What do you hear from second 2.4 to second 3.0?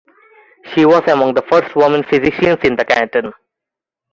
in the